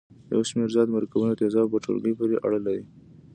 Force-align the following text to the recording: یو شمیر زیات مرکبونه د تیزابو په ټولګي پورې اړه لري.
یو 0.33 0.41
شمیر 0.49 0.69
زیات 0.75 0.89
مرکبونه 0.95 1.31
د 1.33 1.37
تیزابو 1.41 1.71
په 1.73 1.79
ټولګي 1.83 2.13
پورې 2.17 2.35
اړه 2.45 2.59
لري. 2.65 2.83